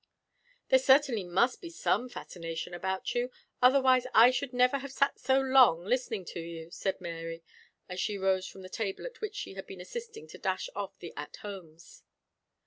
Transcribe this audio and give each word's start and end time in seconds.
"There 0.69 0.79
certainly 0.79 1.23
must 1.23 1.61
be 1.61 1.69
some 1.69 2.09
fascination 2.09 2.73
about 2.73 3.13
you, 3.13 3.29
otherwise 3.61 4.07
I 4.15 4.31
should 4.31 4.51
never 4.51 4.79
have 4.79 4.91
sat 4.91 5.19
so 5.19 5.39
long 5.39 5.85
listening 5.85 6.25
to 6.29 6.39
you," 6.39 6.71
said 6.71 6.99
Mary, 6.99 7.43
as 7.87 7.99
she 7.99 8.17
rose 8.17 8.47
from 8.47 8.63
the 8.63 8.67
table 8.69 9.05
at 9.05 9.21
which 9.21 9.35
she 9.35 9.53
had 9.53 9.67
been 9.67 9.79
assisting 9.79 10.25
to 10.29 10.39
dash 10.39 10.69
off 10.75 10.97
the 10.97 11.13
at 11.15 11.35
homes. 11.43 12.01